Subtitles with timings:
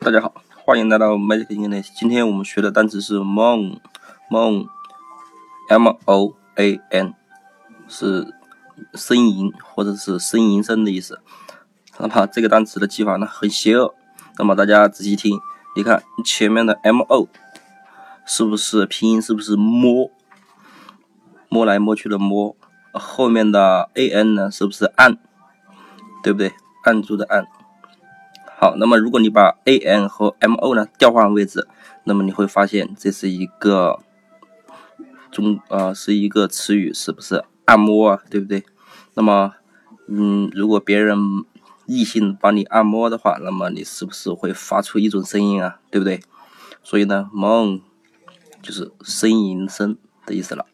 [0.00, 0.32] 大家好，
[0.64, 1.88] 欢迎来到 Magic English。
[1.92, 4.68] 今天我们学的单词是 moan，moan，m
[6.04, 7.14] o a n，
[7.88, 8.32] 是
[8.92, 11.20] 呻吟或者是呻吟声的意思。
[11.98, 13.92] 那么这个单词的记法呢很邪恶。
[14.38, 15.40] 那么大家仔细听，
[15.74, 17.26] 你看前面的 m o
[18.24, 19.20] 是不是拼音？
[19.20, 20.12] 是不是摸？
[21.48, 22.54] 摸来摸去的摸。
[22.92, 24.48] 后面的 a n 呢？
[24.48, 25.18] 是不是按？
[26.22, 26.52] 对不对？
[26.84, 27.48] 按住的按。
[28.60, 31.68] 好，那么如果你把 a n 和 m o 呢调换位置，
[32.02, 34.00] 那么你会发现这是一个
[35.30, 38.22] 中呃是一个词语，是不是按摩啊？
[38.28, 38.64] 对不对？
[39.14, 39.54] 那么
[40.08, 41.16] 嗯，如果别人
[41.86, 45.78] 异性帮你按摩的话，那么你是不是会发出一种声音啊？
[45.88, 46.20] 对不对？
[46.82, 47.80] 所以呢，mon
[48.60, 50.66] 就是呻吟声的意思了。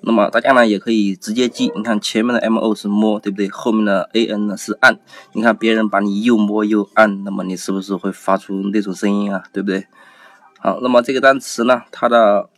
[0.00, 3.48] 那么大家呢也可以直接记，你看前面的 m o 是摸，对不对？
[3.48, 4.98] 后面的 a n 呢是按。
[5.32, 9.42] 你看别人把你又摸又按，那么你是不是会发出那种声音啊？
[9.52, 9.86] 对不对？
[10.60, 12.48] 好，那么这个单词呢，它的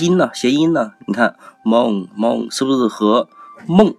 [0.00, 3.28] 音呢，谐音呢，你看梦梦是不是和
[3.66, 3.94] 梦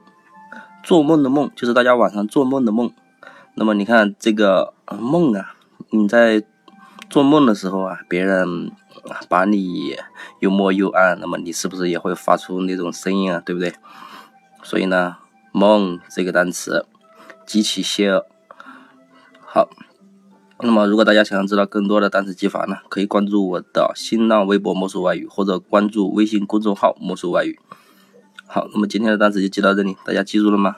[0.83, 2.91] 做梦的梦，就是大家晚上做梦的梦？
[3.55, 5.53] 那么你看这个梦啊，
[5.89, 6.43] 你在
[7.11, 8.71] 做梦的时候啊，别人。
[9.27, 9.95] 把你
[10.41, 13.41] 又摸又按，那么你是不是也会发出那种声音啊？
[13.43, 13.73] 对不对？
[14.61, 15.17] 所以呢，
[15.51, 16.85] 梦这个单词
[17.47, 18.27] 极其邪恶。
[19.39, 19.71] 好，
[20.59, 27.59] 那么如果大家想要知道更多的单词记法呢，可以关注我的新浪微博“魔术外语”或者关注微信公众号“魔术外语”。
[28.45, 30.75] 好，那么今天的单词就记到这里，大家记住了吗？